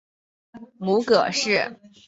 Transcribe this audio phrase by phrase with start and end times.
[0.79, 1.77] 母葛氏。